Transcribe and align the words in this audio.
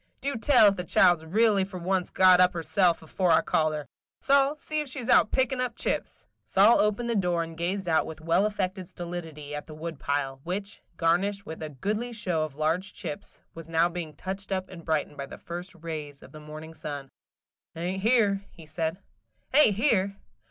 Do 0.19 0.35
tell 0.35 0.65
if 0.69 0.77
the 0.77 0.83
child 0.83 1.19
's 1.19 1.25
really 1.25 1.63
for 1.63 1.77
once 1.77 2.09
got 2.09 2.39
up 2.39 2.49
of 2.49 2.53
herself 2.55 3.03
afore 3.03 3.29
I 3.31 3.41
called 3.41 3.75
her. 3.75 3.85
Sol, 4.19 4.57
see 4.57 4.79
if 4.81 4.87
she 4.89 5.03
's 5.03 5.09
out 5.09 5.31
pickin' 5.31 5.61
up 5.61 5.75
chips!" 5.75 6.25
Sol 6.43 6.79
opened 6.79 7.07
the 7.07 7.13
door 7.15 7.43
and 7.43 7.55
gazed 7.55 7.87
out 7.87 8.07
with 8.07 8.19
well 8.19 8.47
affected 8.47 8.87
stolidity 8.89 9.53
at 9.53 9.67
the 9.67 9.75
wood 9.75 9.99
pile, 9.99 10.41
which, 10.43 10.81
garnished 10.97 11.45
with 11.45 11.61
a 11.61 11.69
goodly 11.69 12.11
show 12.13 12.43
of 12.43 12.55
large 12.55 12.93
chips, 12.95 13.41
was 13.53 13.69
now 13.69 13.87
being 13.89 14.15
touched 14.15 14.51
up 14.51 14.69
and 14.69 14.85
brightened 14.85 15.17
by 15.17 15.27
the 15.27 15.37
first 15.37 15.75
rays 15.79 16.23
of 16.23 16.31
the 16.31 16.39
morning 16.39 16.73
sun. 16.73 17.07
"Ain't 17.75 18.01
here," 18.01 18.43
he 18.49 18.65
said. 18.65 18.97
"Ain't 19.53 19.75
here? 19.75 20.17